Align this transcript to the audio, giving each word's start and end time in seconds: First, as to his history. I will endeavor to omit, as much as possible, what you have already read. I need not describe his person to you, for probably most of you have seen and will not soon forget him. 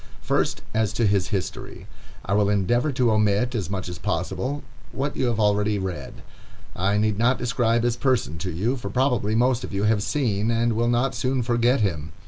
First, 0.23 0.63
as 0.73 0.93
to 0.93 1.05
his 1.05 1.27
history. 1.27 1.85
I 2.25 2.33
will 2.33 2.49
endeavor 2.49 2.91
to 2.91 3.11
omit, 3.11 3.53
as 3.53 3.69
much 3.69 3.87
as 3.87 3.99
possible, 3.99 4.63
what 4.91 5.15
you 5.15 5.27
have 5.27 5.39
already 5.39 5.77
read. 5.77 6.23
I 6.75 6.97
need 6.97 7.19
not 7.19 7.37
describe 7.37 7.83
his 7.83 7.97
person 7.97 8.39
to 8.39 8.49
you, 8.51 8.77
for 8.77 8.89
probably 8.89 9.35
most 9.35 9.63
of 9.63 9.73
you 9.73 9.83
have 9.83 10.01
seen 10.01 10.49
and 10.49 10.73
will 10.73 10.89
not 10.89 11.13
soon 11.13 11.43
forget 11.43 11.81
him. 11.81 12.13